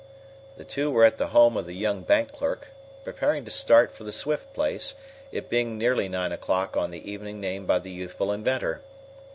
The 0.57 0.65
two 0.65 0.89
were 0.89 1.03
at 1.03 1.19
the 1.19 1.27
home 1.27 1.55
of 1.55 1.67
the 1.67 1.75
young 1.75 2.01
bank 2.01 2.31
clerk, 2.33 2.69
preparing 3.03 3.45
to 3.45 3.51
start 3.51 3.91
for 3.95 4.03
the 4.03 4.11
Swift 4.11 4.51
place, 4.51 4.95
it 5.31 5.47
being 5.47 5.77
nearly 5.77 6.09
nine 6.09 6.31
o'clock 6.31 6.75
on 6.75 6.89
the 6.89 7.07
evening 7.11 7.39
named 7.39 7.67
by 7.67 7.77
the 7.77 7.91
youthful 7.91 8.31
inventor. 8.31 8.81